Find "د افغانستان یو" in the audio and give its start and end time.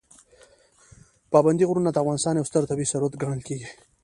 1.91-2.47